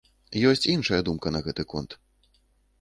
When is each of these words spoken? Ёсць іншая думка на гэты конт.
Ёсць 0.51 0.65
іншая 0.73 0.99
думка 1.09 1.35
на 1.37 1.45
гэты 1.51 1.69
конт. 1.77 1.91